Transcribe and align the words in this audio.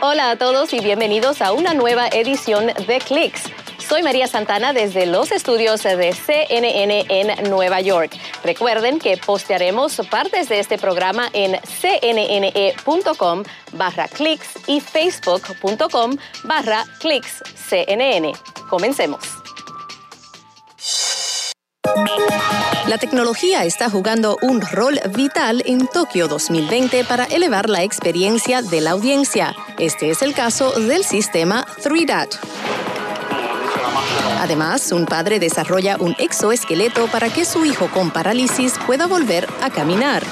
Hola 0.00 0.30
a 0.30 0.36
todos 0.36 0.72
y 0.74 0.80
bienvenidos 0.80 1.42
a 1.42 1.50
una 1.52 1.74
nueva 1.74 2.06
edición 2.06 2.66
de 2.66 3.00
Clicks. 3.00 3.42
Soy 3.78 4.04
María 4.04 4.28
Santana 4.28 4.72
desde 4.72 5.06
los 5.06 5.32
estudios 5.32 5.82
de 5.82 6.12
CNN 6.12 7.06
en 7.08 7.50
Nueva 7.50 7.80
York. 7.80 8.16
Recuerden 8.44 9.00
que 9.00 9.16
postearemos 9.16 10.00
partes 10.08 10.48
de 10.48 10.60
este 10.60 10.78
programa 10.78 11.28
en 11.32 11.58
cnne.com 11.62 13.42
barra 13.72 14.06
clicks 14.06 14.68
y 14.68 14.80
facebook.com 14.80 16.16
barra 16.44 16.84
clicks 17.00 17.42
CNN. 17.68 18.32
Comencemos. 18.70 19.24
La 22.88 22.96
tecnología 22.96 23.64
está 23.66 23.90
jugando 23.90 24.38
un 24.40 24.62
rol 24.62 24.98
vital 25.14 25.62
en 25.66 25.86
Tokio 25.88 26.26
2020 26.26 27.04
para 27.04 27.24
elevar 27.24 27.68
la 27.68 27.82
experiencia 27.82 28.62
de 28.62 28.80
la 28.80 28.92
audiencia. 28.92 29.54
Este 29.78 30.08
es 30.08 30.22
el 30.22 30.32
caso 30.32 30.72
del 30.72 31.04
sistema 31.04 31.66
3DAT. 31.82 32.38
Además, 34.40 34.90
un 34.92 35.04
padre 35.04 35.38
desarrolla 35.38 35.98
un 36.00 36.16
exoesqueleto 36.18 37.08
para 37.08 37.28
que 37.28 37.44
su 37.44 37.66
hijo 37.66 37.90
con 37.90 38.10
parálisis 38.10 38.72
pueda 38.86 39.06
volver 39.06 39.46
a 39.60 39.68
caminar. 39.68 40.22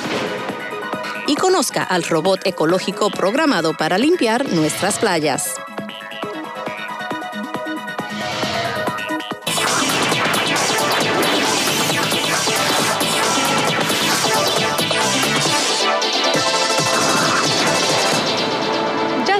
Y 1.27 1.34
conozca 1.34 1.82
al 1.82 2.04
robot 2.04 2.46
ecológico 2.46 3.10
programado 3.10 3.77
para 3.77 3.98
limpiar 3.98 4.50
nuestras 4.50 4.98
playas. 4.98 5.56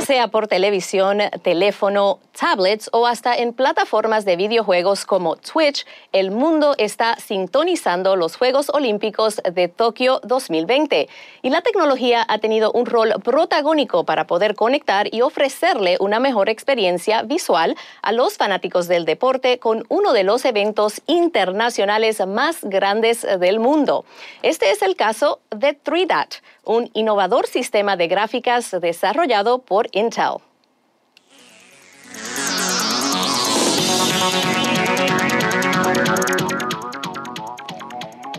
Sea 0.07 0.29
por 0.29 0.47
televisión, 0.47 1.19
teléfono, 1.43 2.21
tablets 2.39 2.89
o 2.93 3.07
hasta 3.07 3.35
en 3.35 3.53
plataformas 3.53 4.25
de 4.25 4.37
videojuegos 4.37 5.07
como 5.07 5.37
Twitch, 5.37 5.87
el 6.13 6.31
mundo 6.31 6.75
está 6.79 7.17
sintonizando 7.17 8.15
los 8.15 8.37
Juegos 8.37 8.69
Olímpicos 8.69 9.41
de 9.51 9.69
Tokio 9.69 10.21
2020. 10.23 11.09
Y 11.43 11.51
la 11.51 11.63
tecnología 11.63 12.25
ha 12.29 12.39
tenido 12.39 12.73
un 12.73 12.87
rol 12.87 13.15
protagónico 13.25 14.05
para 14.05 14.27
poder 14.27 14.55
conectar 14.55 15.13
y 15.13 15.23
ofrecerle 15.23 15.97
una 16.01 16.21
mejor 16.21 16.49
experiencia 16.49 17.23
visual 17.23 17.75
a 18.03 18.13
los 18.13 18.37
fanáticos 18.37 18.87
del 18.87 19.05
deporte 19.05 19.59
con 19.59 19.85
uno 19.89 20.13
de 20.13 20.25
los 20.25 20.45
eventos 20.45 21.01
internacionales 21.07 22.25
más 22.27 22.63
grandes 22.63 23.27
del 23.41 23.59
mundo. 23.59 24.05
Este 24.43 24.71
es 24.71 24.83
el 24.83 24.97
caso 24.97 25.41
de 25.51 25.79
3DAT 25.79 26.41
un 26.67 26.91
innovador 26.95 27.47
sistema 27.47 27.97
de 27.97 28.09
gráficas 28.09 28.73
desarrollado 28.81 29.61
por 29.61 29.87
Intel. 29.93 30.39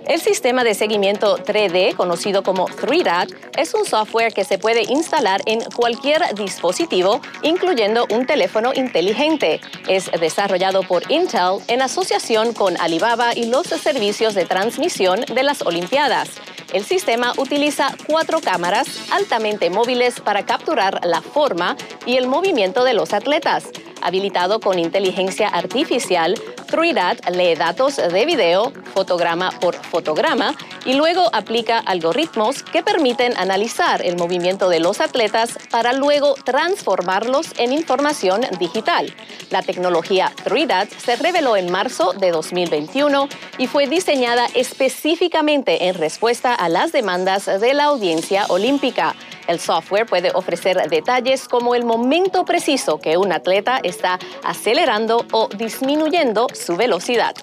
El 0.07 0.21
sistema 0.21 0.63
de 0.63 0.73
seguimiento 0.73 1.37
3D, 1.37 1.93
conocido 1.93 2.41
como 2.41 2.69
3DAT, 2.69 3.35
es 3.57 3.73
un 3.73 3.83
software 3.85 4.33
que 4.33 4.45
se 4.45 4.57
puede 4.57 4.83
instalar 4.83 5.41
en 5.45 5.59
cualquier 5.75 6.33
dispositivo, 6.33 7.19
incluyendo 7.43 8.07
un 8.11 8.25
teléfono 8.25 8.71
inteligente. 8.73 9.59
Es 9.89 10.09
desarrollado 10.17 10.83
por 10.83 11.11
Intel 11.11 11.59
en 11.67 11.81
asociación 11.81 12.53
con 12.53 12.79
Alibaba 12.79 13.35
y 13.35 13.47
los 13.47 13.67
servicios 13.67 14.33
de 14.33 14.45
transmisión 14.45 15.25
de 15.25 15.43
las 15.43 15.61
Olimpiadas. 15.61 16.29
El 16.71 16.85
sistema 16.85 17.33
utiliza 17.37 17.93
cuatro 18.07 18.39
cámaras 18.39 18.87
altamente 19.11 19.69
móviles 19.69 20.21
para 20.21 20.45
capturar 20.45 21.01
la 21.03 21.21
forma 21.21 21.75
y 22.05 22.15
el 22.15 22.27
movimiento 22.27 22.85
de 22.85 22.93
los 22.93 23.11
atletas. 23.11 23.65
Habilitado 24.01 24.59
con 24.59 24.79
inteligencia 24.79 25.49
artificial, 25.49 26.35
3DAT 26.67 27.29
lee 27.31 27.55
datos 27.55 27.97
de 27.97 28.25
video, 28.25 28.71
fotograma 28.97 29.51
por 29.61 29.75
fotograma, 29.75 30.55
y 30.83 30.95
luego 30.95 31.29
aplica 31.31 31.77
algoritmos 31.77 32.63
que 32.63 32.81
permiten 32.81 33.37
analizar 33.37 34.03
el 34.03 34.17
movimiento 34.17 34.69
de 34.69 34.79
los 34.79 35.01
atletas 35.01 35.59
para 35.69 35.93
luego 35.93 36.33
transformarlos 36.33 37.53
en 37.59 37.73
información 37.73 38.41
digital. 38.57 39.13
La 39.51 39.61
tecnología 39.61 40.31
3DAT 40.43 40.89
se 40.97 41.15
reveló 41.15 41.55
en 41.55 41.71
marzo 41.71 42.13
de 42.13 42.31
2021 42.31 43.29
y 43.59 43.67
fue 43.67 43.85
diseñada 43.85 44.47
específicamente 44.55 45.89
en 45.89 45.93
respuesta 45.93 46.55
a 46.55 46.67
las 46.67 46.91
demandas 46.91 47.45
de 47.45 47.73
la 47.75 47.83
audiencia 47.83 48.47
olímpica. 48.49 49.15
El 49.47 49.59
software 49.59 50.07
puede 50.07 50.31
ofrecer 50.33 50.89
detalles 50.89 51.47
como 51.47 51.75
el 51.75 51.85
momento 51.85 52.45
preciso 52.45 52.97
que 52.97 53.15
un 53.17 53.31
atleta 53.31 53.79
está 53.83 54.17
acelerando 54.43 55.23
o 55.31 55.49
disminuyendo 55.49 56.47
su 56.53 56.75
velocidad. 56.75 57.35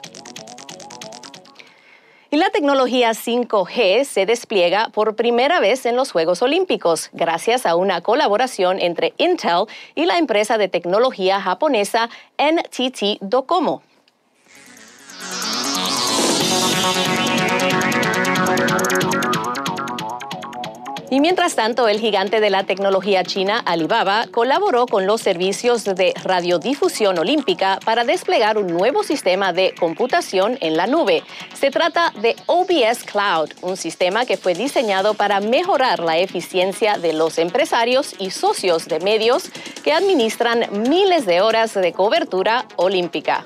Y 2.35 2.37
la 2.37 2.51
tecnología 2.51 3.11
5G 3.11 4.03
se 4.03 4.27
despliega 4.27 4.89
por 4.89 5.15
primera 5.15 5.61
vez 5.61 5.87
en 5.87 5.95
los 5.95 6.11
Juegos 6.11 6.43
Olímpicos 6.43 7.11
gracias 7.13 7.65
a 7.65 7.77
una 7.77 8.01
colaboración 8.01 8.81
entre 8.81 9.15
Intel 9.19 9.67
y 9.95 10.05
la 10.05 10.19
empresa 10.19 10.59
de 10.59 10.67
tecnología 10.67 11.41
japonesa 11.41 12.11
NTT 12.37 13.21
Docomo. 13.21 13.83
Y 21.15 21.21
mientras 21.21 21.55
tanto, 21.55 21.87
el 21.87 22.01
gigante 22.01 22.41
de 22.41 22.51
la 22.51 22.65
tecnología 22.65 23.23
china 23.23 23.63
Alibaba 23.65 24.27
colaboró 24.33 24.87
con 24.87 25.07
los 25.07 25.21
servicios 25.21 25.85
de 25.85 26.13
radiodifusión 26.25 27.21
olímpica 27.21 27.79
para 27.85 28.03
desplegar 28.03 28.59
un 28.59 28.67
nuevo 28.67 29.05
sistema 29.05 29.53
de 29.53 29.77
computación 29.79 30.59
en 30.61 30.77
la 30.77 30.89
nube. 30.89 31.23
Se 31.53 31.71
trata 31.71 32.13
de 32.21 32.35
OBS 32.47 33.05
Cloud, 33.05 33.51
un 33.63 33.77
sistema 33.77 34.27
que 34.27 34.37
fue 34.37 34.55
diseñado 34.55 35.15
para 35.15 35.39
mejorar 35.39 36.01
la 36.01 36.19
eficiencia 36.19 36.99
de 36.99 37.13
los 37.13 37.39
empresarios 37.39 38.17
y 38.19 38.33
socios 38.33 38.89
de 38.89 38.99
medios 38.99 39.51
que 39.85 39.93
administran 39.93 40.67
miles 40.89 41.27
de 41.27 41.43
horas 41.43 41.75
de 41.75 41.93
cobertura 41.93 42.67
olímpica. 42.75 43.45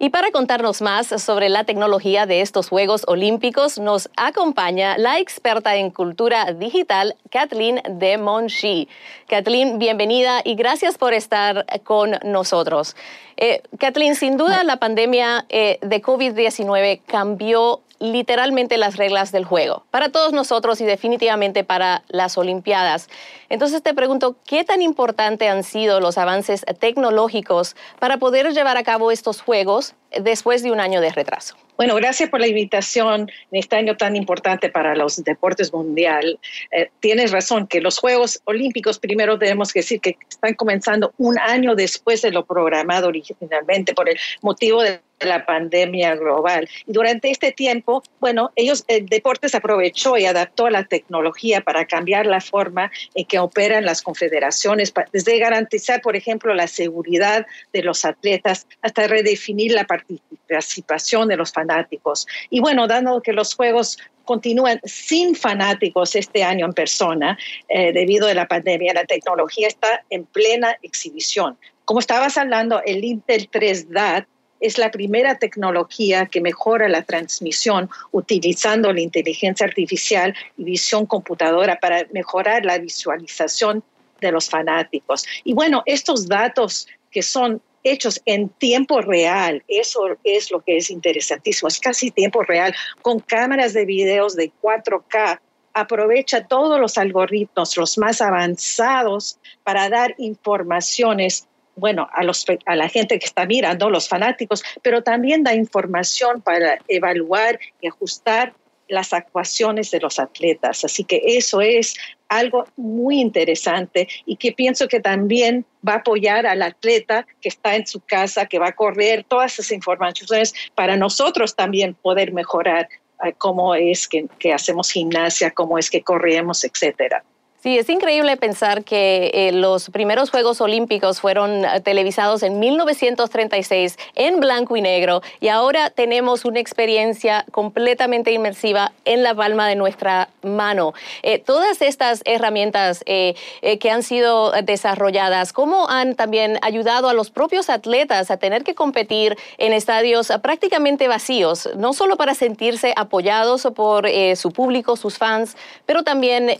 Y 0.00 0.10
para 0.10 0.30
contarnos 0.30 0.80
más 0.80 1.08
sobre 1.20 1.48
la 1.48 1.64
tecnología 1.64 2.24
de 2.24 2.40
estos 2.40 2.68
Juegos 2.68 3.02
Olímpicos, 3.08 3.80
nos 3.80 4.08
acompaña 4.16 4.96
la 4.96 5.18
experta 5.18 5.74
en 5.74 5.90
cultura 5.90 6.52
digital, 6.52 7.16
Kathleen 7.32 7.82
de 7.84 8.16
Monchi. 8.16 8.88
Kathleen, 9.26 9.80
bienvenida 9.80 10.40
y 10.44 10.54
gracias 10.54 10.98
por 10.98 11.14
estar 11.14 11.66
con 11.82 12.12
nosotros. 12.22 12.94
Eh, 13.36 13.60
Kathleen, 13.80 14.14
sin 14.14 14.36
duda 14.36 14.62
la 14.62 14.76
pandemia 14.76 15.46
eh, 15.48 15.80
de 15.82 16.00
COVID-19 16.00 17.00
cambió 17.04 17.82
literalmente 18.00 18.78
las 18.78 18.96
reglas 18.96 19.32
del 19.32 19.44
juego 19.44 19.84
para 19.90 20.10
todos 20.10 20.32
nosotros 20.32 20.80
y 20.80 20.84
definitivamente 20.84 21.64
para 21.64 22.02
las 22.08 22.38
Olimpiadas. 22.38 23.08
Entonces 23.48 23.82
te 23.82 23.94
pregunto, 23.94 24.36
¿qué 24.46 24.64
tan 24.64 24.82
importante 24.82 25.48
han 25.48 25.64
sido 25.64 26.00
los 26.00 26.18
avances 26.18 26.64
tecnológicos 26.78 27.74
para 27.98 28.18
poder 28.18 28.52
llevar 28.52 28.76
a 28.76 28.84
cabo 28.84 29.10
estos 29.10 29.40
Juegos 29.40 29.87
Thanks. 29.88 30.07
Después 30.20 30.62
de 30.62 30.70
un 30.70 30.80
año 30.80 31.00
de 31.00 31.10
retraso? 31.10 31.56
Bueno, 31.78 31.94
gracias 31.94 32.28
por 32.28 32.40
la 32.40 32.48
invitación 32.48 33.30
en 33.52 33.58
este 33.60 33.76
año 33.76 33.96
tan 33.96 34.16
importante 34.16 34.68
para 34.68 34.96
los 34.96 35.22
deportes 35.22 35.72
mundial. 35.72 36.40
Eh, 36.72 36.90
tienes 36.98 37.30
razón 37.30 37.68
que 37.68 37.80
los 37.80 37.98
Juegos 37.98 38.40
Olímpicos, 38.46 38.98
primero 38.98 39.38
tenemos 39.38 39.72
que 39.72 39.78
decir 39.78 40.00
que 40.00 40.16
están 40.28 40.54
comenzando 40.54 41.12
un 41.18 41.38
año 41.38 41.76
después 41.76 42.22
de 42.22 42.32
lo 42.32 42.44
programado 42.44 43.06
originalmente 43.06 43.94
por 43.94 44.08
el 44.08 44.18
motivo 44.42 44.82
de 44.82 45.00
la 45.20 45.44
pandemia 45.44 46.14
global. 46.16 46.68
Y 46.86 46.92
durante 46.92 47.30
este 47.30 47.52
tiempo, 47.52 48.02
bueno, 48.20 48.52
ellos, 48.56 48.84
el 48.88 49.06
Deportes 49.06 49.54
aprovechó 49.54 50.16
y 50.16 50.26
adaptó 50.26 50.70
la 50.70 50.84
tecnología 50.84 51.60
para 51.60 51.86
cambiar 51.86 52.26
la 52.26 52.40
forma 52.40 52.90
en 53.14 53.24
que 53.24 53.38
operan 53.38 53.84
las 53.84 54.02
confederaciones, 54.02 54.92
desde 55.12 55.38
garantizar, 55.38 56.00
por 56.02 56.16
ejemplo, 56.16 56.54
la 56.54 56.66
seguridad 56.66 57.46
de 57.72 57.82
los 57.82 58.04
atletas 58.04 58.66
hasta 58.82 59.06
redefinir 59.06 59.72
la 59.72 59.84
participación 59.84 59.97
de 60.06 61.36
los 61.36 61.52
fanáticos. 61.52 62.26
Y 62.50 62.60
bueno, 62.60 62.86
dado 62.86 63.22
que 63.22 63.32
los 63.32 63.54
Juegos 63.54 63.98
continúan 64.24 64.80
sin 64.84 65.34
fanáticos 65.34 66.14
este 66.14 66.44
año 66.44 66.66
en 66.66 66.72
persona 66.72 67.38
eh, 67.68 67.92
debido 67.92 68.28
a 68.28 68.34
la 68.34 68.46
pandemia, 68.46 68.92
la 68.92 69.04
tecnología 69.04 69.68
está 69.68 70.04
en 70.10 70.24
plena 70.26 70.76
exhibición. 70.82 71.56
Como 71.84 72.00
estabas 72.00 72.36
hablando, 72.36 72.82
el 72.84 73.02
Intel 73.04 73.50
3DAT 73.50 74.26
es 74.60 74.76
la 74.76 74.90
primera 74.90 75.38
tecnología 75.38 76.26
que 76.26 76.40
mejora 76.40 76.88
la 76.88 77.02
transmisión 77.02 77.88
utilizando 78.10 78.92
la 78.92 79.00
inteligencia 79.00 79.66
artificial 79.66 80.34
y 80.56 80.64
visión 80.64 81.06
computadora 81.06 81.78
para 81.78 82.06
mejorar 82.12 82.64
la 82.64 82.78
visualización 82.78 83.82
de 84.20 84.32
los 84.32 84.50
fanáticos. 84.50 85.24
Y 85.44 85.54
bueno, 85.54 85.82
estos 85.86 86.26
datos 86.26 86.88
que 87.10 87.22
son 87.22 87.62
hechos 87.90 88.20
en 88.26 88.48
tiempo 88.48 89.00
real, 89.00 89.62
eso 89.68 90.00
es 90.24 90.50
lo 90.50 90.60
que 90.60 90.76
es 90.76 90.90
interesantísimo, 90.90 91.68
es 91.68 91.80
casi 91.80 92.10
tiempo 92.10 92.42
real, 92.42 92.74
con 93.02 93.20
cámaras 93.20 93.72
de 93.72 93.84
videos 93.84 94.36
de 94.36 94.50
4K 94.62 95.40
aprovecha 95.74 96.46
todos 96.46 96.80
los 96.80 96.98
algoritmos, 96.98 97.76
los 97.76 97.98
más 97.98 98.20
avanzados, 98.20 99.38
para 99.62 99.88
dar 99.88 100.14
informaciones 100.18 101.46
bueno, 101.76 102.08
a, 102.12 102.24
los, 102.24 102.44
a 102.66 102.74
la 102.74 102.88
gente 102.88 103.20
que 103.20 103.26
está 103.26 103.46
mirando, 103.46 103.88
los 103.88 104.08
fanáticos, 104.08 104.64
pero 104.82 105.02
también 105.02 105.44
da 105.44 105.54
información 105.54 106.42
para 106.42 106.78
evaluar 106.88 107.60
y 107.80 107.86
ajustar 107.86 108.52
las 108.88 109.12
actuaciones 109.12 109.90
de 109.90 110.00
los 110.00 110.18
atletas. 110.18 110.84
Así 110.84 111.04
que 111.04 111.22
eso 111.24 111.60
es 111.60 111.96
algo 112.28 112.66
muy 112.76 113.20
interesante 113.20 114.08
y 114.26 114.36
que 114.36 114.52
pienso 114.52 114.88
que 114.88 115.00
también 115.00 115.64
va 115.86 115.94
a 115.94 115.96
apoyar 115.98 116.46
al 116.46 116.62
atleta 116.62 117.26
que 117.40 117.48
está 117.48 117.76
en 117.76 117.86
su 117.86 118.00
casa, 118.00 118.46
que 118.46 118.58
va 118.58 118.68
a 118.68 118.74
correr 118.74 119.24
todas 119.24 119.54
esas 119.54 119.72
informaciones 119.72 120.54
para 120.74 120.96
nosotros 120.96 121.54
también 121.54 121.94
poder 121.94 122.32
mejorar 122.32 122.88
eh, 123.24 123.32
cómo 123.38 123.74
es 123.74 124.08
que, 124.08 124.26
que 124.38 124.52
hacemos 124.52 124.90
gimnasia, 124.90 125.50
cómo 125.50 125.78
es 125.78 125.90
que 125.90 126.02
corremos, 126.02 126.64
etcétera. 126.64 127.24
Sí, 127.60 127.76
es 127.76 127.88
increíble 127.88 128.36
pensar 128.36 128.84
que 128.84 129.32
eh, 129.34 129.50
los 129.50 129.90
primeros 129.90 130.30
Juegos 130.30 130.60
Olímpicos 130.60 131.20
fueron 131.20 131.64
eh, 131.64 131.80
televisados 131.80 132.44
en 132.44 132.60
1936 132.60 133.98
en 134.14 134.38
blanco 134.38 134.76
y 134.76 134.80
negro 134.80 135.22
y 135.40 135.48
ahora 135.48 135.90
tenemos 135.90 136.44
una 136.44 136.60
experiencia 136.60 137.44
completamente 137.50 138.30
inmersiva 138.30 138.92
en 139.04 139.24
la 139.24 139.34
palma 139.34 139.66
de 139.66 139.74
nuestra 139.74 140.28
mano. 140.42 140.94
Eh, 141.24 141.40
todas 141.40 141.82
estas 141.82 142.22
herramientas 142.26 143.02
que 143.04 143.90
han 143.90 144.02
sido 144.02 144.52
desarrolladas, 144.62 145.52
¿cómo 145.52 145.88
han 145.88 146.14
también 146.14 146.58
ayudado 146.62 147.08
a 147.08 147.14
los 147.14 147.30
propios 147.30 147.70
atletas 147.70 148.30
a 148.30 148.36
tener 148.36 148.62
que 148.62 148.74
competir 148.74 149.36
en 149.56 149.72
estadios 149.72 150.32
prácticamente 150.42 151.08
vacíos, 151.08 151.68
no 151.76 151.92
solo 151.92 152.16
para 152.16 152.34
sentirse 152.34 152.92
apoyados 152.96 153.66
por 153.74 154.08
su 154.36 154.52
público, 154.52 154.96
sus 154.96 155.18
fans, 155.18 155.56
pero 155.86 156.02
también 156.02 156.50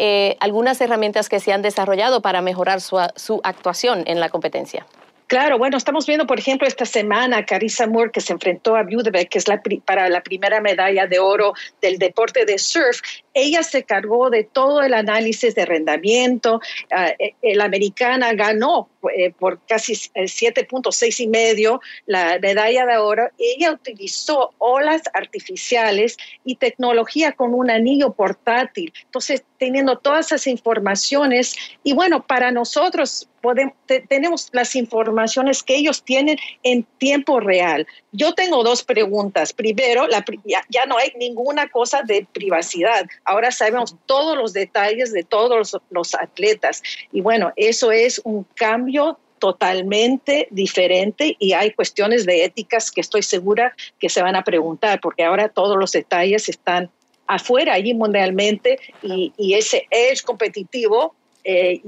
algunas 0.40 0.80
herramientas 0.80 0.87
que 1.28 1.40
se 1.40 1.52
han 1.52 1.62
desarrollado 1.62 2.20
para 2.22 2.40
mejorar 2.40 2.80
su, 2.80 2.98
su 3.16 3.40
actuación 3.44 4.04
en 4.06 4.20
la 4.20 4.28
competencia? 4.28 4.86
Claro, 5.28 5.58
bueno, 5.58 5.76
estamos 5.76 6.06
viendo, 6.06 6.26
por 6.26 6.38
ejemplo, 6.38 6.66
esta 6.66 6.86
semana 6.86 7.44
Carissa 7.44 7.86
Moore 7.86 8.10
que 8.10 8.22
se 8.22 8.32
enfrentó 8.32 8.76
a 8.76 8.82
Budebeck, 8.82 9.28
que 9.28 9.36
es 9.36 9.46
la, 9.46 9.60
para 9.84 10.08
la 10.08 10.22
primera 10.22 10.62
medalla 10.62 11.06
de 11.06 11.18
oro 11.18 11.52
del 11.82 11.98
deporte 11.98 12.46
de 12.46 12.58
surf. 12.58 13.02
Ella 13.34 13.62
se 13.62 13.82
cargó 13.82 14.30
de 14.30 14.44
todo 14.44 14.80
el 14.80 14.94
análisis 14.94 15.54
de 15.54 15.66
rendimiento. 15.66 16.62
Uh, 16.90 17.30
el 17.42 17.60
americana 17.60 18.32
ganó 18.32 18.88
eh, 19.14 19.30
por 19.38 19.60
casi 19.66 19.92
7.6 19.92 21.20
y 21.20 21.26
medio 21.28 21.82
la 22.06 22.38
medalla 22.40 22.86
de 22.86 22.96
oro. 22.96 23.28
Ella 23.38 23.72
utilizó 23.72 24.54
olas 24.56 25.02
artificiales 25.12 26.16
y 26.46 26.56
tecnología 26.56 27.32
con 27.32 27.52
un 27.52 27.70
anillo 27.70 28.14
portátil. 28.14 28.94
Entonces, 29.04 29.44
teniendo 29.58 29.98
todas 29.98 30.26
esas 30.26 30.46
informaciones 30.46 31.54
y 31.84 31.92
bueno, 31.92 32.26
para 32.26 32.50
nosotros 32.50 33.28
podemos, 33.40 33.74
tenemos 34.08 34.48
las 34.52 34.74
informaciones 34.74 35.62
que 35.62 35.76
ellos 35.76 36.02
tienen 36.02 36.38
en 36.62 36.84
tiempo 36.98 37.40
real. 37.40 37.86
Yo 38.12 38.34
tengo 38.34 38.62
dos 38.62 38.82
preguntas. 38.82 39.52
Primero, 39.52 40.06
la, 40.06 40.24
ya, 40.44 40.86
no 40.86 40.98
hay 40.98 41.12
ninguna 41.18 41.68
cosa 41.68 42.02
de 42.02 42.26
privacidad. 42.32 43.06
Ahora 43.24 43.50
sabemos 43.50 43.96
todos 44.06 44.36
los 44.36 44.52
detalles 44.52 45.12
de 45.12 45.24
todos 45.24 45.76
los 45.90 46.14
atletas. 46.14 46.82
Y 47.12 47.20
bueno, 47.20 47.52
eso 47.56 47.92
es 47.92 48.20
un 48.24 48.44
cambio 48.54 49.18
totalmente 49.38 50.48
diferente 50.50 51.36
y 51.38 51.52
hay 51.52 51.72
cuestiones 51.72 52.26
de 52.26 52.44
éticas 52.44 52.90
que 52.90 53.00
estoy 53.00 53.22
segura 53.22 53.74
que 53.98 54.08
se 54.08 54.22
van 54.22 54.36
a 54.36 54.42
preguntar, 54.42 55.00
porque 55.00 55.24
ahora 55.24 55.48
todos 55.48 55.76
los 55.78 55.92
detalles 55.92 56.48
están 56.48 56.90
afuera, 57.26 57.74
allí 57.74 57.94
mundialmente, 57.94 58.78
y, 59.02 59.32
ese 59.54 59.86
edge 59.90 60.22
competitivo 60.22 61.14
eh, 61.44 61.80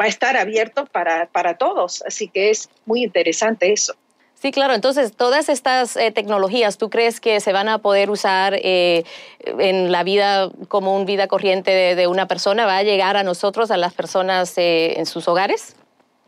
va 0.00 0.04
a 0.04 0.08
estar 0.08 0.36
abierto 0.36 0.86
para, 0.86 1.26
para 1.26 1.56
todos. 1.56 2.02
Así 2.06 2.28
que 2.28 2.50
es 2.50 2.68
muy 2.86 3.02
interesante 3.02 3.72
eso. 3.72 3.94
Sí, 4.40 4.52
claro. 4.52 4.74
Entonces, 4.74 5.16
todas 5.16 5.48
estas 5.48 5.96
eh, 5.96 6.12
tecnologías, 6.12 6.78
¿tú 6.78 6.90
crees 6.90 7.20
que 7.20 7.40
se 7.40 7.52
van 7.52 7.68
a 7.68 7.78
poder 7.78 8.08
usar 8.08 8.54
eh, 8.62 9.02
en 9.40 9.90
la 9.90 10.04
vida 10.04 10.48
como 10.68 10.94
un 10.94 11.06
vida 11.06 11.26
corriente 11.26 11.72
de, 11.96 12.06
una 12.06 12.28
persona? 12.28 12.64
¿Va 12.64 12.76
a 12.76 12.82
llegar 12.84 13.16
a 13.16 13.24
nosotros, 13.24 13.72
a 13.72 13.76
las 13.76 13.94
personas 13.94 14.54
en 14.56 15.04
sus 15.06 15.26
hogares? 15.26 15.74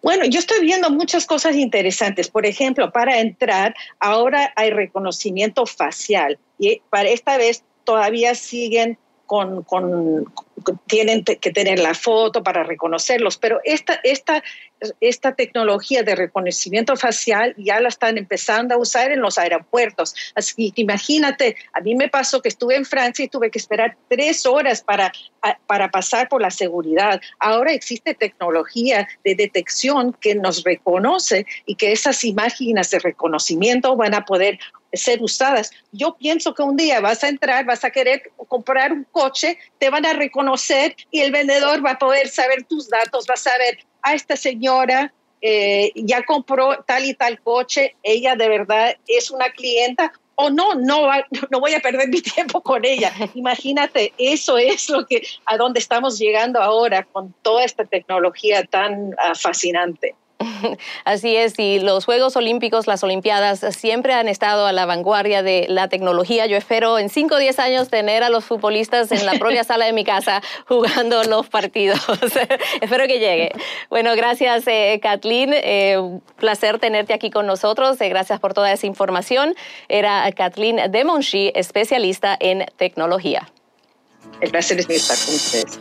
Bueno, 0.02 0.24
yo 0.24 0.38
estoy 0.38 0.60
viendo 0.60 0.90
muchas 0.90 1.26
cosas 1.26 1.54
interesantes. 1.54 2.28
Por 2.28 2.46
ejemplo, 2.46 2.90
para 2.90 3.20
entrar, 3.20 3.74
ahora 4.00 4.52
hay 4.56 4.70
reconocimiento 4.70 5.66
facial 5.66 6.38
y 6.58 6.80
para 6.90 7.10
esta 7.10 7.36
vez 7.36 7.62
todavía 7.84 8.34
siguen 8.34 8.98
con, 9.30 9.64
tienen 10.88 11.22
que 11.22 11.52
tener 11.52 11.78
la 11.78 11.94
foto 11.94 12.42
para 12.42 12.64
reconocerlos, 12.64 13.38
pero 13.38 13.60
esta, 13.62 14.00
esta, 14.02 14.42
esta 15.00 15.36
tecnología 15.36 16.02
de 16.02 16.16
reconocimiento 16.16 16.96
facial 16.96 17.54
ya 17.56 17.78
la 17.78 17.90
están 17.90 18.18
empezando 18.18 18.74
a 18.74 18.78
usar 18.78 19.12
en 19.12 19.20
los 19.20 19.38
aeropuertos. 19.38 20.16
Así 20.34 20.72
que 20.72 20.82
imagínate, 20.82 21.54
a 21.72 21.80
mí 21.80 21.94
me 21.94 22.08
pasó 22.08 22.42
que 22.42 22.48
estuve 22.48 22.74
en 22.74 22.84
Francia 22.84 23.24
y 23.24 23.28
tuve 23.28 23.52
que 23.52 23.60
esperar 23.60 23.96
tres 24.08 24.44
horas 24.46 24.82
para, 24.82 25.12
para 25.68 25.92
pasar 25.92 26.28
por 26.28 26.42
la 26.42 26.50
seguridad. 26.50 27.20
Ahora 27.38 27.72
existe 27.72 28.14
tecnología 28.14 29.08
de 29.24 29.36
detección 29.36 30.12
que 30.14 30.34
nos 30.34 30.64
reconoce 30.64 31.46
y 31.66 31.76
que 31.76 31.92
esas 31.92 32.24
imágenes 32.24 32.90
de 32.90 32.98
reconocimiento 32.98 33.94
van 33.94 34.14
a 34.14 34.24
poder 34.24 34.58
ser 34.92 35.22
usadas. 35.22 35.70
Yo 35.92 36.16
pienso 36.16 36.54
que 36.54 36.62
un 36.62 36.76
día 36.76 37.00
vas 37.00 37.22
a 37.24 37.28
entrar, 37.28 37.64
vas 37.64 37.84
a 37.84 37.90
querer 37.90 38.30
comprar 38.48 38.92
un 38.92 39.04
coche, 39.10 39.58
te 39.78 39.90
van 39.90 40.06
a 40.06 40.12
reconocer 40.12 40.96
y 41.10 41.20
el 41.20 41.32
vendedor 41.32 41.84
va 41.84 41.92
a 41.92 41.98
poder 41.98 42.28
saber 42.28 42.64
tus 42.64 42.88
datos, 42.88 43.26
va 43.28 43.34
a 43.34 43.38
saber, 43.38 43.78
a 44.02 44.14
esta 44.14 44.36
señora 44.36 45.12
eh, 45.42 45.92
ya 45.94 46.22
compró 46.22 46.82
tal 46.86 47.04
y 47.04 47.14
tal 47.14 47.40
coche, 47.40 47.96
ella 48.02 48.36
de 48.36 48.48
verdad 48.48 48.96
es 49.06 49.30
una 49.30 49.50
clienta 49.50 50.12
o 50.34 50.50
no, 50.50 50.74
no, 50.74 51.08
no 51.50 51.60
voy 51.60 51.74
a 51.74 51.80
perder 51.80 52.08
mi 52.08 52.20
tiempo 52.22 52.62
con 52.62 52.84
ella. 52.84 53.12
Imagínate, 53.34 54.12
eso 54.18 54.58
es 54.58 54.88
lo 54.88 55.06
que, 55.06 55.22
a 55.46 55.56
dónde 55.56 55.80
estamos 55.80 56.18
llegando 56.18 56.60
ahora 56.60 57.04
con 57.04 57.34
toda 57.42 57.64
esta 57.64 57.84
tecnología 57.84 58.64
tan 58.64 59.14
ah, 59.18 59.34
fascinante. 59.34 60.14
Así 61.04 61.36
es, 61.36 61.58
y 61.58 61.80
los 61.80 62.04
Juegos 62.04 62.36
Olímpicos, 62.36 62.86
las 62.86 63.02
Olimpiadas, 63.02 63.60
siempre 63.76 64.14
han 64.14 64.28
estado 64.28 64.66
a 64.66 64.72
la 64.72 64.86
vanguardia 64.86 65.42
de 65.42 65.66
la 65.68 65.88
tecnología. 65.88 66.46
Yo 66.46 66.56
espero 66.56 66.98
en 66.98 67.08
5 67.08 67.34
o 67.34 67.38
10 67.38 67.58
años 67.58 67.88
tener 67.88 68.22
a 68.22 68.30
los 68.30 68.44
futbolistas 68.44 69.12
en 69.12 69.26
la 69.26 69.32
propia 69.34 69.64
sala 69.64 69.84
de 69.86 69.92
mi 69.92 70.04
casa 70.04 70.42
jugando 70.66 71.22
los 71.24 71.48
partidos. 71.48 72.00
espero 72.80 73.06
que 73.06 73.18
llegue. 73.18 73.52
Bueno, 73.88 74.14
gracias, 74.16 74.66
eh, 74.66 74.98
Kathleen. 75.02 75.52
Eh, 75.54 75.98
placer 76.36 76.78
tenerte 76.78 77.12
aquí 77.12 77.30
con 77.30 77.46
nosotros. 77.46 78.00
Eh, 78.00 78.08
gracias 78.08 78.40
por 78.40 78.54
toda 78.54 78.72
esa 78.72 78.86
información. 78.86 79.54
Era 79.88 80.30
Kathleen 80.32 80.90
Demonchi, 80.90 81.52
especialista 81.54 82.36
en 82.38 82.66
tecnología. 82.76 83.50
El 84.40 84.50
placer 84.50 84.80
es 84.80 84.88
mío 84.88 84.96
estar 84.96 85.18
con 85.18 85.34
ustedes, 85.34 85.78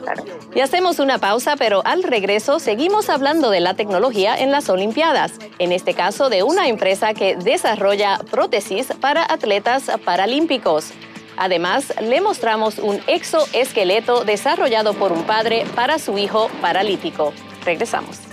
Y 0.54 0.60
hacemos 0.60 1.00
una 1.00 1.18
pausa, 1.18 1.56
pero 1.56 1.82
al 1.86 2.04
regreso 2.04 2.60
seguimos 2.60 3.10
hablando 3.10 3.50
de 3.50 3.62
la 3.62 3.74
tecnología 3.74 4.38
en 4.38 4.52
las 4.52 4.70
Olimpiadas. 4.70 5.34
En 5.60 5.72
este 5.72 5.94
caso, 5.94 6.30
de 6.30 6.44
una 6.44 6.68
empresa 6.68 7.14
que 7.14 7.38
desarrolla 7.38 8.20
prótesis 8.30 8.88
para 9.00 9.24
atletas 9.24 9.90
paralímpicos. 10.04 10.92
Además, 11.38 11.94
le 12.02 12.20
mostramos 12.20 12.80
un 12.80 13.00
exoesqueleto 13.08 14.26
desarrollado 14.26 14.94
por 14.94 15.14
un 15.14 15.24
padre 15.24 15.66
para 15.74 15.98
su 15.98 16.18
hijo 16.18 16.50
paralítico. 16.62 17.32
Regresamos. 17.64 18.29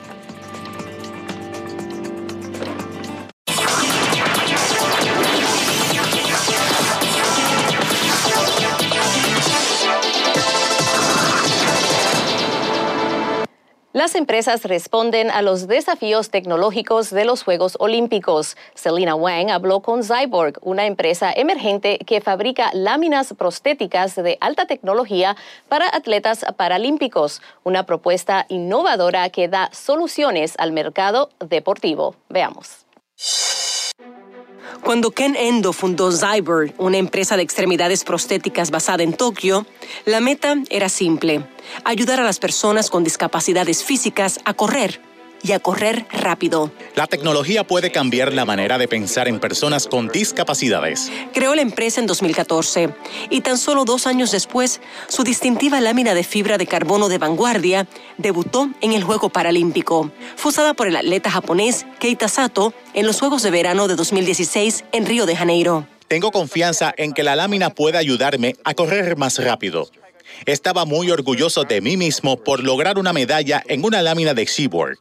Las 13.97 14.15
empresas 14.15 14.65
responden 14.65 15.31
a 15.31 15.41
los 15.41 15.69
desafíos 15.69 16.29
tecnológicos 16.29 17.09
de 17.09 17.25
los 17.25 17.43
Juegos 17.43 17.79
Olímpicos. 17.81 18.55
Selina 18.75 19.15
Wang 19.15 19.49
habló 19.49 19.81
con 19.81 20.05
Zyborg, 20.05 20.59
una 20.61 20.85
empresa 20.85 21.33
emergente 21.35 21.97
que 22.01 22.21
fabrica 22.21 22.69
láminas 22.75 23.33
prostéticas 23.33 24.15
de 24.15 24.37
alta 24.43 24.67
tecnología 24.67 25.35
para 25.71 25.87
atletas 25.89 26.45
paralímpicos, 26.59 27.41
una 27.65 27.87
propuesta 27.87 28.45
innovadora 28.51 29.31
que 29.31 29.49
da 29.49 29.71
soluciones 29.73 30.57
al 30.59 30.73
mercado 30.73 31.31
deportivo. 31.39 32.17
Veamos. 32.29 32.85
Cuando 34.83 35.11
Ken 35.11 35.37
Endo 35.37 35.73
fundó 35.73 36.13
Zyber, 36.13 36.75
una 36.79 36.99
empresa 36.99 37.37
de 37.37 37.43
extremidades 37.43 38.05
prostéticas 38.05 38.71
basada 38.71 39.03
en 39.03 39.13
Tokio, 39.13 39.67
la 40.05 40.21
meta 40.21 40.57
era 40.71 40.89
simple, 40.89 41.47
ayudar 41.85 42.21
a 42.21 42.25
las 42.25 42.39
personas 42.39 42.91
con 42.91 43.05
discapacidades 43.05 43.85
físicas 43.85 44.39
a 44.45 44.55
correr 44.55 45.01
y 45.47 45.53
a 45.53 45.61
correr 45.61 46.07
rápido. 46.11 46.73
La 46.95 47.07
tecnología 47.07 47.65
puede 47.65 47.93
cambiar 47.93 48.33
la 48.33 48.45
manera 48.45 48.79
de 48.79 48.89
pensar 48.89 49.29
en 49.29 49.39
personas 49.39 49.87
con 49.87 50.09
discapacidades. 50.09 51.11
Creó 51.33 51.55
la 51.55 51.63
empresa 51.63 52.01
en 52.01 52.07
2014 52.07 52.91
y 53.31 53.41
tan 53.43 53.59
solo 53.59 53.85
dos 53.85 54.07
años 54.07 54.33
después, 54.33 54.81
su 55.09 55.23
distintiva 55.23 55.81
lámina 55.81 56.15
de 56.15 56.25
fibra 56.25 56.59
de 56.59 56.67
carbono 56.67 57.09
de 57.09 57.19
vanguardia 57.19 57.87
debutó 58.19 58.69
en 58.81 58.93
el 58.93 59.05
Juego 59.05 59.29
Paralímpico. 59.29 60.11
Fue 60.37 60.51
usada 60.51 60.75
por 60.75 60.89
el 60.89 60.97
atleta 60.97 61.31
japonés 61.31 61.87
Keita 62.01 62.29
Sato 62.29 62.75
en 62.95 63.07
los 63.07 63.21
Juegos 63.21 63.43
de 63.43 63.51
Verano 63.51 63.89
de 63.89 63.97
2016 63.97 64.85
en 64.93 65.07
Río 65.07 65.27
de 65.27 65.37
Janeiro. 65.37 65.87
Tengo 66.09 66.31
confianza 66.31 66.95
en 66.97 67.13
que 67.13 67.23
la 67.23 67.37
lámina 67.37 67.71
pueda 67.71 67.99
ayudarme 67.99 68.57
a 68.65 68.75
correr 68.75 69.17
más 69.17 69.39
rápido. 69.43 69.89
Estaba 70.45 70.85
muy 70.85 71.11
orgulloso 71.11 71.65
de 71.65 71.81
mí 71.81 71.97
mismo 71.97 72.37
por 72.37 72.63
lograr 72.63 72.99
una 72.99 73.13
medalla 73.13 73.63
en 73.67 73.85
una 73.85 74.03
lámina 74.03 74.35
de 74.35 74.47
Seaboard. 74.47 74.99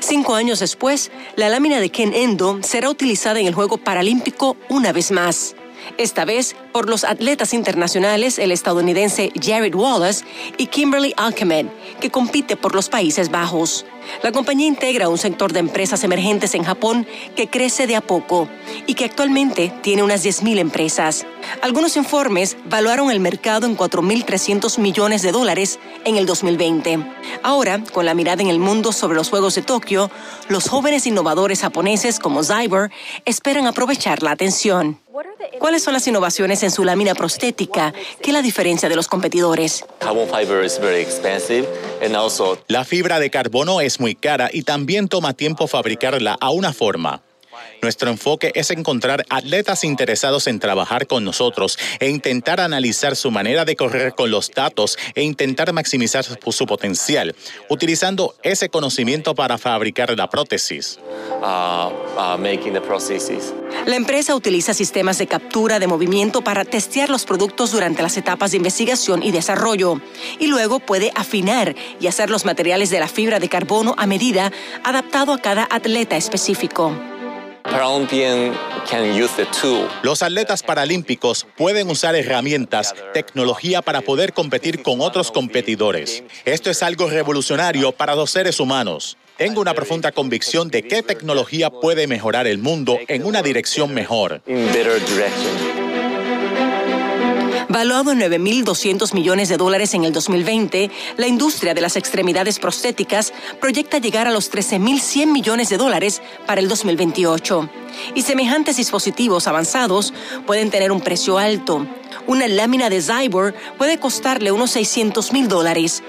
Cinco 0.00 0.34
años 0.34 0.60
después, 0.60 1.10
la 1.36 1.48
lámina 1.48 1.80
de 1.80 1.90
Ken 1.90 2.12
Endo 2.14 2.60
será 2.62 2.90
utilizada 2.90 3.40
en 3.40 3.46
el 3.46 3.54
Juego 3.54 3.78
Paralímpico 3.78 4.56
una 4.68 4.92
vez 4.92 5.10
más. 5.10 5.56
Esta 5.98 6.24
vez 6.24 6.56
por 6.72 6.88
los 6.88 7.04
atletas 7.04 7.54
internacionales, 7.54 8.38
el 8.38 8.50
estadounidense 8.52 9.32
Jared 9.40 9.74
Wallace 9.74 10.24
y 10.58 10.66
Kimberly 10.66 11.14
Alkemed, 11.16 11.66
que 12.00 12.10
compite 12.10 12.56
por 12.56 12.74
los 12.74 12.88
Países 12.88 13.30
Bajos. 13.30 13.86
La 14.22 14.32
compañía 14.32 14.66
integra 14.66 15.08
un 15.08 15.18
sector 15.18 15.52
de 15.52 15.60
empresas 15.60 16.04
emergentes 16.04 16.54
en 16.54 16.64
Japón 16.64 17.06
que 17.36 17.48
crece 17.48 17.86
de 17.86 17.96
a 17.96 18.00
poco 18.00 18.48
y 18.86 18.94
que 18.94 19.04
actualmente 19.04 19.72
tiene 19.82 20.02
unas 20.02 20.24
10.000 20.24 20.58
empresas. 20.58 21.26
Algunos 21.62 21.96
informes 21.96 22.56
valuaron 22.66 23.10
el 23.10 23.20
mercado 23.20 23.66
en 23.66 23.76
4.300 23.76 24.78
millones 24.78 25.22
de 25.22 25.32
dólares 25.32 25.78
en 26.04 26.16
el 26.16 26.26
2020. 26.26 26.98
Ahora, 27.42 27.82
con 27.92 28.06
la 28.06 28.14
mirada 28.14 28.42
en 28.42 28.48
el 28.48 28.58
mundo 28.58 28.92
sobre 28.92 29.16
los 29.16 29.30
Juegos 29.30 29.54
de 29.54 29.62
Tokio, 29.62 30.10
los 30.48 30.68
jóvenes 30.68 31.06
innovadores 31.06 31.60
japoneses 31.60 32.18
como 32.18 32.42
Zyber 32.42 32.90
esperan 33.24 33.66
aprovechar 33.66 34.22
la 34.22 34.32
atención. 34.32 34.98
¿Cuáles 35.58 35.82
son 35.82 35.94
las 35.94 36.06
innovaciones 36.06 36.62
en 36.62 36.70
su 36.70 36.84
lámina 36.84 37.14
prostética 37.14 37.92
que 38.22 38.32
la 38.32 38.42
diferencia 38.42 38.88
de 38.88 38.96
los 38.96 39.08
competidores? 39.08 39.84
La 42.68 42.84
fibra 42.84 43.18
de 43.18 43.30
carbono 43.30 43.80
es 43.80 44.00
muy 44.00 44.14
cara 44.14 44.50
y 44.52 44.62
también 44.62 45.08
toma 45.08 45.34
tiempo 45.34 45.66
fabricarla 45.66 46.36
a 46.40 46.50
una 46.50 46.72
forma. 46.72 47.22
Nuestro 47.84 48.10
enfoque 48.10 48.50
es 48.54 48.70
encontrar 48.70 49.26
atletas 49.28 49.84
interesados 49.84 50.46
en 50.46 50.58
trabajar 50.58 51.06
con 51.06 51.22
nosotros 51.22 51.78
e 52.00 52.08
intentar 52.08 52.58
analizar 52.58 53.14
su 53.14 53.30
manera 53.30 53.66
de 53.66 53.76
correr 53.76 54.14
con 54.14 54.30
los 54.30 54.50
datos 54.50 54.96
e 55.14 55.22
intentar 55.22 55.70
maximizar 55.74 56.24
su, 56.24 56.66
potencial, 56.66 57.36
utilizando 57.68 58.36
ese 58.42 58.70
conocimiento 58.70 59.34
para 59.34 59.58
fabricar 59.58 60.16
la 60.16 60.30
prótesis. 60.30 60.98
Uh, 61.42 61.88
uh, 62.18 62.38
la 63.86 63.96
empresa 63.96 64.34
utiliza 64.34 64.72
sistemas 64.72 65.18
de 65.18 65.26
captura 65.26 65.78
de 65.78 65.86
movimiento 65.86 66.40
para 66.40 66.64
testear 66.64 67.10
los 67.10 67.26
productos 67.26 67.72
durante 67.72 68.02
las 68.02 68.16
etapas 68.16 68.52
de 68.52 68.56
investigación 68.56 69.22
y 69.22 69.30
desarrollo 69.30 70.00
y 70.38 70.46
luego 70.46 70.80
puede 70.80 71.12
afinar 71.14 71.76
y 72.00 72.06
hacer 72.06 72.30
los 72.30 72.46
materiales 72.46 72.88
de 72.88 73.00
la 73.00 73.08
fibra 73.08 73.40
de 73.40 73.50
carbono 73.50 73.94
a 73.98 74.06
medida 74.06 74.50
adaptado 74.84 75.34
a 75.34 75.42
cada 75.42 75.68
atleta 75.70 76.16
específico. 76.16 76.98
Los 80.02 80.22
atletas 80.22 80.62
paralímpicos 80.62 81.46
pueden 81.56 81.90
usar 81.90 82.14
herramientas, 82.14 82.94
tecnología 83.12 83.82
para 83.82 84.02
poder 84.02 84.32
competir 84.32 84.82
con 84.82 85.00
otros 85.00 85.32
competidores. 85.32 86.22
Esto 86.44 86.70
es 86.70 86.82
algo 86.82 87.08
revolucionario 87.08 87.92
para 87.92 88.14
los 88.14 88.30
seres 88.30 88.60
humanos. 88.60 89.16
Tengo 89.36 89.60
una 89.60 89.74
profunda 89.74 90.12
convicción 90.12 90.68
de 90.68 90.82
que 90.82 91.02
tecnología 91.02 91.70
puede 91.70 92.06
mejorar 92.06 92.46
el 92.46 92.58
mundo 92.58 92.98
en 93.08 93.24
una 93.24 93.42
dirección 93.42 93.92
mejor. 93.92 94.42
Valuado 97.74 98.12
en 98.12 98.20
9.200 98.20 99.14
millones 99.14 99.48
de 99.48 99.56
dólares 99.56 99.94
en 99.94 100.04
el 100.04 100.12
2020, 100.12 100.92
la 101.16 101.26
industria 101.26 101.74
de 101.74 101.80
las 101.80 101.96
extremidades 101.96 102.60
prostéticas 102.60 103.32
proyecta 103.60 103.98
llegar 103.98 104.28
a 104.28 104.30
los 104.30 104.48
13.100 104.52 105.26
millones 105.26 105.70
de 105.70 105.76
dólares 105.76 106.22
para 106.46 106.60
el 106.60 106.68
2028. 106.68 107.68
Y 108.14 108.22
semejantes 108.22 108.76
dispositivos 108.76 109.48
avanzados 109.48 110.14
pueden 110.46 110.70
tener 110.70 110.92
un 110.92 111.00
precio 111.00 111.36
alto. 111.36 111.84
Una 112.28 112.46
lámina 112.46 112.90
de 112.90 113.02
Zyborg 113.02 113.56
puede 113.76 113.98
costarle 113.98 114.52
unos 114.52 114.70
600 114.70 115.32
mil 115.32 115.48
dólares 115.48 116.04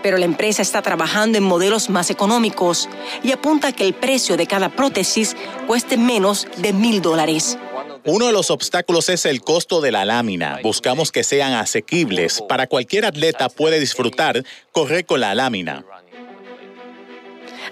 pero 0.00 0.16
la 0.16 0.26
empresa 0.26 0.62
está 0.62 0.80
trabajando 0.80 1.38
en 1.38 1.42
modelos 1.42 1.90
más 1.90 2.08
económicos 2.08 2.88
y 3.24 3.32
apunta 3.32 3.72
que 3.72 3.84
el 3.84 3.94
precio 3.94 4.36
de 4.36 4.46
cada 4.46 4.68
prótesis 4.68 5.36
cueste 5.66 5.96
menos 5.96 6.46
de 6.58 6.72
mil 6.72 7.02
dólares. 7.02 7.58
Uno 8.04 8.26
de 8.26 8.32
los 8.32 8.50
obstáculos 8.50 9.08
es 9.08 9.26
el 9.26 9.42
costo 9.42 9.80
de 9.80 9.92
la 9.92 10.04
lámina. 10.04 10.60
Buscamos 10.62 11.12
que 11.12 11.24
sean 11.24 11.52
asequibles 11.52 12.42
para 12.48 12.66
cualquier 12.66 13.04
atleta 13.04 13.48
puede 13.48 13.80
disfrutar 13.80 14.44
correr 14.72 15.04
con 15.04 15.20
la 15.20 15.34
lámina. 15.34 15.84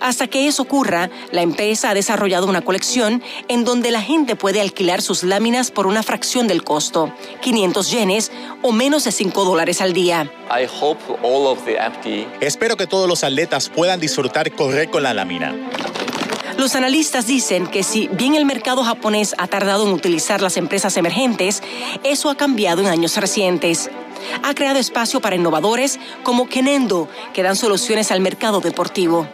Hasta 0.00 0.26
que 0.26 0.46
eso 0.46 0.62
ocurra, 0.62 1.10
la 1.32 1.42
empresa 1.42 1.90
ha 1.90 1.94
desarrollado 1.94 2.46
una 2.46 2.62
colección 2.62 3.22
en 3.48 3.64
donde 3.64 3.90
la 3.90 4.02
gente 4.02 4.36
puede 4.36 4.60
alquilar 4.60 5.00
sus 5.00 5.22
láminas 5.22 5.70
por 5.70 5.86
una 5.86 6.02
fracción 6.02 6.46
del 6.48 6.64
costo, 6.64 7.12
500 7.40 7.90
yenes 7.90 8.32
o 8.62 8.72
menos 8.72 9.04
de 9.04 9.12
5 9.12 9.44
dólares 9.44 9.80
al 9.80 9.92
día. 9.92 10.30
Espero 12.40 12.76
que 12.76 12.86
todos 12.86 13.08
los 13.08 13.24
atletas 13.24 13.68
puedan 13.68 14.00
disfrutar 14.00 14.52
correr 14.52 14.90
con 14.90 15.02
la 15.02 15.14
lámina. 15.14 15.54
Los 16.66 16.74
analistas 16.74 17.28
dicen 17.28 17.68
que 17.68 17.84
si 17.84 18.08
bien 18.08 18.34
el 18.34 18.44
mercado 18.44 18.82
japonés 18.82 19.36
ha 19.38 19.46
tardado 19.46 19.86
en 19.86 19.92
utilizar 19.92 20.42
las 20.42 20.56
empresas 20.56 20.96
emergentes, 20.96 21.62
eso 22.02 22.28
ha 22.28 22.36
cambiado 22.36 22.80
en 22.80 22.88
años 22.88 23.16
recientes. 23.18 23.88
Ha 24.42 24.52
creado 24.52 24.80
espacio 24.80 25.20
para 25.20 25.36
innovadores 25.36 26.00
como 26.24 26.48
Kenendo, 26.48 27.08
que 27.32 27.44
dan 27.44 27.54
soluciones 27.54 28.10
al 28.10 28.18
mercado 28.18 28.60
deportivo. 28.60 29.28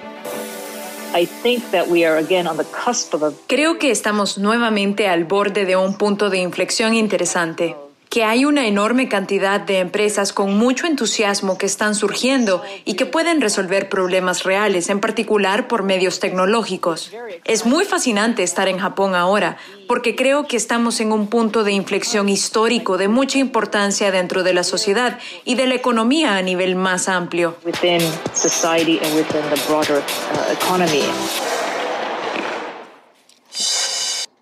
Creo 3.46 3.78
que 3.78 3.90
estamos 3.90 4.36
nuevamente 4.36 5.08
al 5.08 5.24
borde 5.24 5.64
de 5.64 5.76
un 5.76 5.96
punto 5.96 6.28
de 6.28 6.36
inflexión 6.36 6.92
interesante. 6.92 7.74
Que 8.12 8.24
hay 8.24 8.44
una 8.44 8.66
enorme 8.66 9.08
cantidad 9.08 9.58
de 9.58 9.78
empresas 9.78 10.34
con 10.34 10.58
mucho 10.58 10.86
entusiasmo 10.86 11.56
que 11.56 11.64
están 11.64 11.94
surgiendo 11.94 12.62
y 12.84 12.92
que 12.92 13.06
pueden 13.06 13.40
resolver 13.40 13.88
problemas 13.88 14.42
reales, 14.42 14.90
en 14.90 15.00
particular 15.00 15.66
por 15.66 15.82
medios 15.82 16.20
tecnológicos. 16.20 17.10
Es 17.44 17.64
muy 17.64 17.86
fascinante 17.86 18.42
estar 18.42 18.68
en 18.68 18.78
Japón 18.78 19.14
ahora, 19.14 19.56
porque 19.88 20.14
creo 20.14 20.46
que 20.46 20.58
estamos 20.58 21.00
en 21.00 21.10
un 21.10 21.28
punto 21.28 21.64
de 21.64 21.72
inflexión 21.72 22.28
histórico 22.28 22.98
de 22.98 23.08
mucha 23.08 23.38
importancia 23.38 24.10
dentro 24.10 24.42
de 24.42 24.52
la 24.52 24.62
sociedad 24.62 25.18
y 25.46 25.54
de 25.54 25.66
la 25.66 25.76
economía 25.76 26.36
a 26.36 26.42
nivel 26.42 26.76
más 26.76 27.08
amplio. 27.08 27.56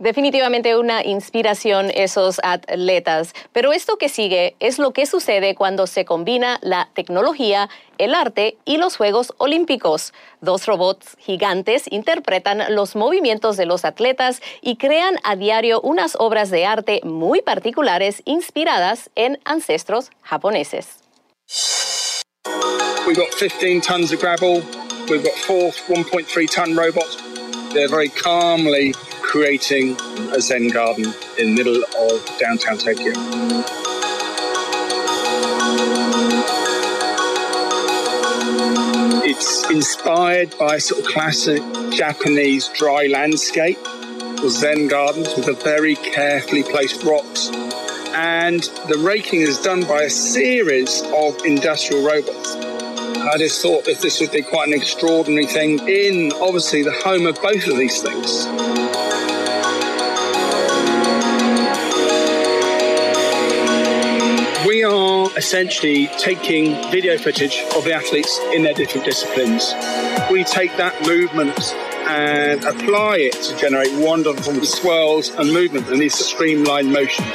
Definitivamente 0.01 0.79
una 0.79 1.05
inspiración 1.05 1.91
esos 1.95 2.41
atletas, 2.43 3.35
pero 3.53 3.75
esto 3.75 3.99
que 3.99 4.09
sigue 4.09 4.57
es 4.59 4.79
lo 4.79 4.93
que 4.93 5.05
sucede 5.05 5.55
cuando 5.55 5.87
se 5.87 6.07
combina 6.07 6.59
la 6.63 6.89
tecnología, 6.95 7.69
el 7.99 8.15
arte 8.15 8.57
y 8.65 8.79
los 8.79 8.97
Juegos 8.97 9.35
Olímpicos. 9.37 10.15
Dos 10.41 10.65
robots 10.65 11.19
gigantes 11.19 11.85
interpretan 11.91 12.75
los 12.75 12.97
movimientos 12.97 13.59
de 13.59 13.67
los 13.67 13.85
atletas 13.85 14.41
y 14.63 14.77
crean 14.77 15.17
a 15.23 15.37
diario 15.37 15.83
unas 15.83 16.17
obras 16.19 16.49
de 16.49 16.65
arte 16.65 17.03
muy 17.05 17.43
particulares 17.43 18.23
inspiradas 18.25 19.11
en 19.17 19.39
ancestros 19.45 20.13
japoneses. 20.23 21.01
We've 23.07 23.19
got 23.19 23.35
15 23.35 23.83
tons 23.83 24.13
of 24.13 24.21
gravel. 24.21 24.63
We've 25.11 25.23
got 25.23 25.35
four 25.45 25.73
1.3 25.89 26.51
ton 26.51 26.75
robots. 26.75 27.19
They're 27.75 27.87
very 27.87 28.09
calmly 28.09 28.95
creating 29.31 29.97
a 30.33 30.41
Zen 30.41 30.67
garden 30.71 31.05
in 31.39 31.55
the 31.55 31.63
middle 31.63 31.77
of 31.77 32.39
downtown 32.41 32.77
Tokyo. 32.77 33.13
It's 39.25 39.71
inspired 39.71 40.59
by 40.59 40.79
sort 40.79 41.03
of 41.03 41.07
classic 41.07 41.63
Japanese 41.93 42.71
dry 42.75 43.07
landscape, 43.07 43.79
or 44.43 44.51
Zen 44.51 44.89
gardens 44.89 45.33
with 45.37 45.47
a 45.47 45.55
very 45.63 45.95
carefully 45.95 46.65
placed 46.65 47.05
rocks. 47.05 47.51
And 48.13 48.65
the 48.89 48.99
raking 48.99 49.43
is 49.43 49.59
done 49.59 49.83
by 49.83 50.03
a 50.03 50.11
series 50.11 51.03
of 51.15 51.37
industrial 51.45 52.05
robots. 52.05 52.57
I 52.57 53.37
just 53.39 53.63
thought 53.63 53.85
that 53.85 54.01
this 54.01 54.21
would 54.21 54.33
be 54.33 54.43
quite 54.43 54.67
an 54.67 54.75
extraordinary 54.75 55.47
thing 55.47 55.79
in 55.89 56.33
obviously 56.41 56.83
the 56.83 56.91
home 57.05 57.27
of 57.27 57.41
both 57.41 57.69
of 57.69 57.77
these 57.77 58.03
things. 58.03 58.90
Essentially 65.41 66.07
taking 66.19 66.75
video 66.91 67.17
footage 67.17 67.65
of 67.75 67.83
the 67.85 67.95
athletes 67.95 68.39
in 68.53 68.63
their 68.63 68.75
different 68.75 69.07
disciplines. 69.07 69.73
We 70.31 70.45
take 70.45 70.77
that 70.77 70.95
movement 71.07 71.59
and 72.07 72.63
apply 72.63 73.17
it 73.21 73.33
to 73.45 73.57
generate 73.57 73.91
wonderful 73.95 74.63
swirls 74.67 75.31
and 75.31 75.51
movement 75.51 75.89
and 75.89 75.99
these 75.99 76.15
streamlined 76.15 76.93
motions. 76.93 77.27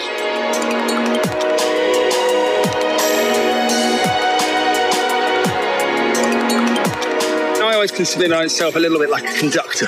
I 7.59 7.71
always 7.73 7.91
consider 7.91 8.29
myself 8.29 8.75
a 8.75 8.79
little 8.79 8.99
bit 8.99 9.09
like 9.09 9.23
a 9.23 9.33
conductor. 9.39 9.87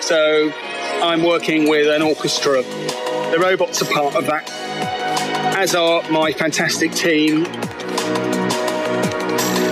So 0.00 0.50
I'm 1.02 1.22
working 1.22 1.68
with 1.68 1.88
an 1.88 2.00
orchestra. 2.00 2.62
The 2.62 3.38
robots 3.38 3.82
are 3.82 3.92
part 3.92 4.16
of 4.16 4.24
that 4.28 4.59
as 5.60 5.74
are 5.74 6.02
my 6.10 6.32
fantastic 6.32 6.90
team. 6.92 7.42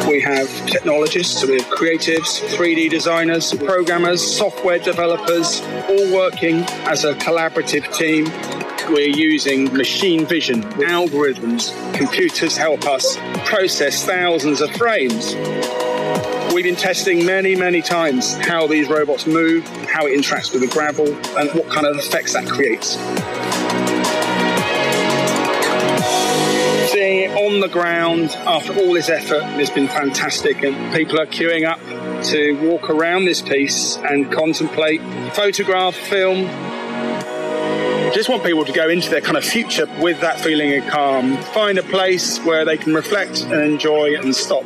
We 0.06 0.20
have 0.20 0.46
technologists, 0.66 1.42
we 1.46 1.54
have 1.54 1.70
creatives, 1.70 2.46
3D 2.56 2.90
designers, 2.90 3.54
programmers, 3.54 4.20
software 4.20 4.78
developers, 4.78 5.62
all 5.88 6.14
working 6.14 6.56
as 6.84 7.06
a 7.06 7.14
collaborative 7.14 7.90
team. 7.96 8.26
We're 8.92 9.16
using 9.16 9.72
machine 9.74 10.26
vision, 10.26 10.62
algorithms, 10.74 11.72
computers 11.94 12.54
help 12.54 12.84
us 12.84 13.16
process 13.48 14.04
thousands 14.04 14.60
of 14.60 14.70
frames. 14.72 15.34
We've 16.52 16.64
been 16.64 16.76
testing 16.76 17.24
many, 17.24 17.56
many 17.56 17.80
times 17.80 18.34
how 18.34 18.66
these 18.66 18.90
robots 18.90 19.26
move, 19.26 19.66
how 19.86 20.04
it 20.06 20.10
interacts 20.18 20.52
with 20.52 20.60
the 20.60 20.68
gravel, 20.68 21.06
and 21.38 21.50
what 21.52 21.70
kind 21.70 21.86
of 21.86 21.96
effects 21.96 22.34
that 22.34 22.46
creates. 22.46 22.98
Seeing 26.98 27.30
it 27.30 27.36
on 27.36 27.60
the 27.60 27.68
ground 27.68 28.30
after 28.44 28.72
all 28.74 28.92
this 28.92 29.08
effort 29.08 29.42
has 29.42 29.70
been 29.70 29.86
fantastic, 29.86 30.64
and 30.64 30.74
people 30.92 31.20
are 31.20 31.26
queuing 31.26 31.64
up 31.64 31.78
to 32.24 32.54
walk 32.68 32.90
around 32.90 33.24
this 33.24 33.40
piece 33.40 33.96
and 33.98 34.32
contemplate, 34.32 35.00
photograph, 35.32 35.94
film. 35.94 36.46
Just 38.12 38.28
want 38.28 38.42
people 38.42 38.64
to 38.64 38.72
go 38.72 38.88
into 38.88 39.10
their 39.10 39.20
kind 39.20 39.36
of 39.36 39.44
future 39.44 39.86
with 40.00 40.20
that 40.22 40.40
feeling 40.40 40.76
of 40.76 40.88
calm, 40.88 41.36
find 41.54 41.78
a 41.78 41.84
place 41.84 42.40
where 42.40 42.64
they 42.64 42.76
can 42.76 42.92
reflect 42.92 43.44
and 43.44 43.62
enjoy 43.62 44.16
and 44.16 44.34
stop. 44.34 44.64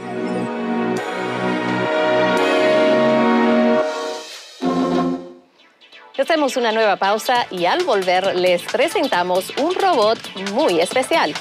Hacemos 6.16 6.56
una 6.56 6.72
nueva 6.72 6.96
pausa 6.96 7.46
y 7.50 7.66
al 7.66 7.84
volver 7.84 8.34
les 8.36 8.62
presentamos 8.62 9.52
un 9.58 9.74
robot 9.74 10.18
muy 10.52 10.80
especial. 10.80 11.34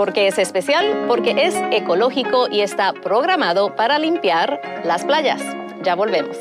¿Por 0.00 0.14
qué 0.14 0.28
es 0.28 0.38
especial? 0.38 1.04
Porque 1.08 1.34
es 1.36 1.54
ecológico 1.72 2.48
y 2.50 2.62
está 2.62 2.94
programado 2.94 3.76
para 3.76 3.98
limpiar 3.98 4.58
las 4.82 5.04
playas. 5.04 5.42
Ya 5.82 5.94
volvemos. 5.94 6.38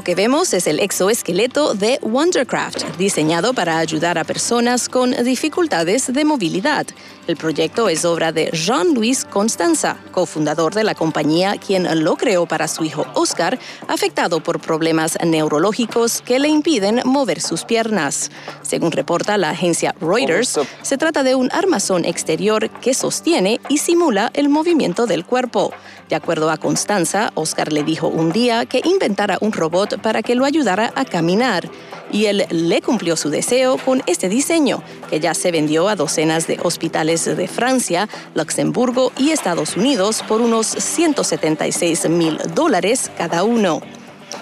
Esto 0.00 0.06
que 0.06 0.14
vemos 0.14 0.54
es 0.54 0.66
el 0.66 0.80
exoesqueleto 0.80 1.74
de 1.74 1.98
Wondercraft, 2.00 2.96
diseñado 2.96 3.52
para 3.52 3.76
ayudar 3.76 4.16
a 4.16 4.24
personas 4.24 4.88
con 4.88 5.10
dificultades 5.10 6.10
de 6.10 6.24
movilidad. 6.24 6.86
El 7.30 7.36
proyecto 7.36 7.88
es 7.88 8.04
obra 8.04 8.32
de 8.32 8.50
Jean-Louis 8.52 9.24
Constanza, 9.24 9.96
cofundador 10.10 10.74
de 10.74 10.82
la 10.82 10.96
compañía, 10.96 11.54
quien 11.64 12.02
lo 12.02 12.16
creó 12.16 12.44
para 12.46 12.66
su 12.66 12.82
hijo 12.82 13.06
Oscar, 13.14 13.56
afectado 13.86 14.42
por 14.42 14.58
problemas 14.58 15.16
neurológicos 15.24 16.22
que 16.22 16.40
le 16.40 16.48
impiden 16.48 17.02
mover 17.04 17.40
sus 17.40 17.64
piernas. 17.64 18.32
Según 18.62 18.90
reporta 18.90 19.38
la 19.38 19.50
agencia 19.50 19.94
Reuters, 20.00 20.58
se 20.82 20.98
trata 20.98 21.22
de 21.22 21.36
un 21.36 21.52
armazón 21.52 22.04
exterior 22.04 22.68
que 22.68 22.94
sostiene 22.94 23.60
y 23.68 23.78
simula 23.78 24.32
el 24.34 24.48
movimiento 24.48 25.06
del 25.06 25.24
cuerpo. 25.24 25.72
De 26.08 26.16
acuerdo 26.16 26.50
a 26.50 26.56
Constanza, 26.56 27.30
Oscar 27.36 27.72
le 27.72 27.84
dijo 27.84 28.08
un 28.08 28.32
día 28.32 28.66
que 28.66 28.82
inventara 28.84 29.38
un 29.40 29.52
robot 29.52 30.02
para 30.02 30.24
que 30.24 30.34
lo 30.34 30.44
ayudara 30.44 30.92
a 30.96 31.04
caminar. 31.04 31.70
Y 32.12 32.26
él 32.26 32.46
le 32.50 32.82
cumplió 32.82 33.16
su 33.16 33.30
deseo 33.30 33.78
con 33.78 34.02
este 34.06 34.28
diseño, 34.28 34.82
que 35.08 35.20
ya 35.20 35.34
se 35.34 35.52
vendió 35.52 35.88
a 35.88 35.96
docenas 35.96 36.46
de 36.46 36.58
hospitales 36.62 37.24
de 37.24 37.48
Francia, 37.48 38.08
Luxemburgo 38.34 39.12
y 39.16 39.30
Estados 39.30 39.76
Unidos 39.76 40.24
por 40.26 40.40
unos 40.40 40.66
176 40.66 42.08
mil 42.08 42.38
dólares 42.54 43.10
cada 43.16 43.44
uno. 43.44 43.80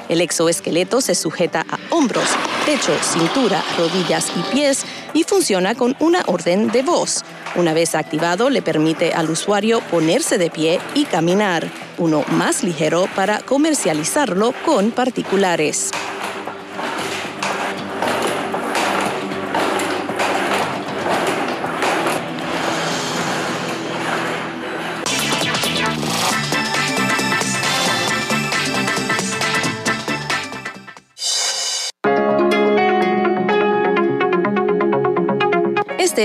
El 0.09 0.21
exoesqueleto 0.21 1.01
se 1.01 1.15
sujeta 1.15 1.67
a 1.69 1.79
hombros, 1.95 2.29
pecho, 2.65 2.93
cintura, 3.03 3.63
rodillas 3.77 4.31
y 4.37 4.55
pies 4.55 4.85
y 5.13 5.25
funciona 5.25 5.75
con 5.75 5.97
una 6.01 6.23
orden 6.27 6.69
de 6.69 6.83
voz. 6.83 7.25
Una 7.57 7.75
vez 7.75 7.95
activado, 7.95 8.51
le 8.51 8.63
permite 8.63 9.13
al 9.13 9.31
usuario 9.31 9.81
ponerse 9.91 10.39
de 10.39 10.51
pie 10.51 10.81
y 10.95 11.05
caminar, 11.05 11.71
uno 11.99 12.25
más 12.31 12.63
ligero 12.63 13.09
para 13.15 13.41
comercializarlo 13.41 14.55
con 14.65 14.91
particulares. 14.91 15.91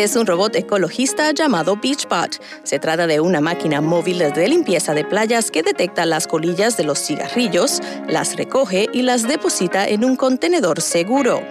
Es 0.03 0.17
un 0.17 0.27
robot 0.27 0.53
ecologista 0.57 1.31
llamado 1.31 1.77
BeachBot. 1.77 2.41
Se 2.63 2.77
trata 2.77 3.07
de 3.07 3.21
una 3.21 3.39
máquina 3.39 3.79
móvil 3.79 4.17
de 4.17 4.47
limpieza 4.49 4.93
de 4.93 5.05
playas 5.05 5.49
que 5.49 5.63
detecta 5.63 6.05
las 6.05 6.27
colillas 6.27 6.75
de 6.75 6.83
los 6.83 6.99
cigarrillos, 6.99 7.79
las 8.09 8.35
recoge 8.35 8.89
y 8.91 9.03
las 9.03 9.25
deposita 9.25 9.87
en 9.87 10.03
un 10.03 10.17
contenedor 10.17 10.81
seguro. 10.81 11.41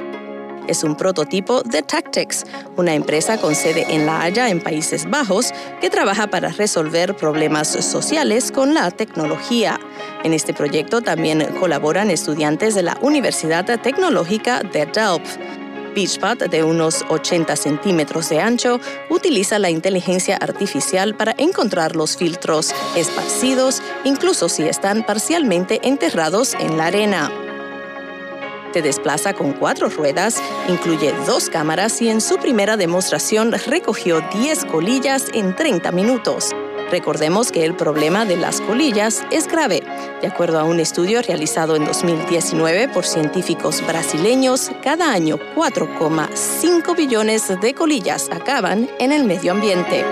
Es 0.69 0.85
un 0.85 0.99
prototipo 0.99 1.63
de 1.63 1.81
Tactics, 1.81 2.45
una 2.77 2.93
empresa 2.93 3.39
con 3.39 3.55
sede 3.55 3.87
en 3.89 4.05
La 4.05 4.21
Haya, 4.21 4.51
en 4.51 4.61
Países 4.61 5.09
Bajos, 5.09 5.55
que 5.81 5.89
trabaja 5.89 6.27
para 6.27 6.51
resolver 6.51 7.17
problemas 7.17 7.69
sociales 7.69 8.53
con 8.53 8.75
la 8.75 8.91
tecnología. 8.91 9.81
En 10.25 10.35
este 10.35 10.53
proyecto 10.53 11.01
también 11.01 11.43
colaboran 11.59 12.11
estudiantes 12.11 12.75
de 12.75 12.83
la 12.83 12.99
Universidad 13.01 13.65
Tecnológica 13.81 14.61
de 14.61 14.85
Delft. 14.85 15.39
Beachbot, 15.95 16.51
de 16.51 16.65
unos 16.65 17.05
80 17.09 17.55
centímetros 17.57 18.29
de 18.29 18.41
ancho, 18.41 18.81
utiliza 19.11 19.59
la 19.59 19.71
inteligencia 19.71 20.37
artificial 20.37 21.15
para 21.15 21.35
encontrar 21.39 21.97
los 21.97 22.17
filtros 22.17 22.75
esparcidos, 22.97 23.83
incluso 24.05 24.49
si 24.49 24.65
están 24.65 25.05
parcialmente 25.05 25.81
enterrados 25.83 26.55
en 26.55 26.77
la 26.77 26.87
arena. 26.87 27.31
Te 28.73 28.81
desplaza 28.81 29.35
con 29.35 29.53
cuatro 29.53 29.91
ruedas, 29.91 30.43
incluye 30.69 31.13
dos 31.27 31.51
cámaras 31.51 32.01
y 32.01 32.09
en 32.09 32.23
su 32.23 32.39
primera 32.39 32.79
demostración 32.79 33.53
recogió 33.53 34.23
10 34.33 34.65
colillas 34.65 35.27
en 35.35 35.55
30 35.55 35.93
minutos. 35.93 36.53
Recordemos 36.93 37.51
que 37.51 37.65
el 37.65 37.75
problema 37.75 38.27
de 38.27 38.37
las 38.37 38.61
colillas 38.61 39.25
es 39.31 39.49
grave. 39.49 39.83
De 40.21 40.27
acuerdo 40.27 40.61
a 40.61 40.65
un 40.65 40.79
estudio 40.79 41.23
realizado 41.23 41.75
en 41.75 41.87
2019 41.87 42.89
por 42.89 43.07
científicos 43.07 43.85
brasileños, 43.87 44.71
cada 44.85 45.11
año 45.11 45.39
4,5 45.57 46.95
billones 46.95 47.49
de 47.63 47.73
colillas 47.73 48.29
acaban 48.31 48.91
en 48.99 49.11
el 49.11 49.25
medio 49.25 49.53
ambiente. 49.53 50.05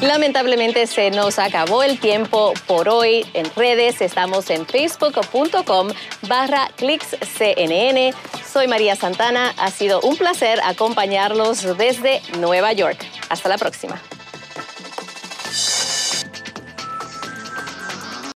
Lamentablemente 0.00 0.86
se 0.86 1.10
nos 1.10 1.40
acabó 1.40 1.82
el 1.82 1.98
tiempo 1.98 2.54
por 2.68 2.88
hoy. 2.88 3.26
En 3.34 3.50
redes 3.56 4.00
estamos 4.00 4.48
en 4.50 4.64
facebook.com 4.64 5.88
barra. 6.28 6.70
Soy 8.56 8.68
María 8.68 8.96
Santana. 8.96 9.52
Ha 9.58 9.70
sido 9.70 10.00
un 10.00 10.16
placer 10.16 10.60
acompañarlos 10.64 11.76
desde 11.76 12.22
Nueva 12.38 12.72
York. 12.72 12.96
Hasta 13.28 13.50
la 13.50 13.58
próxima. 13.58 14.00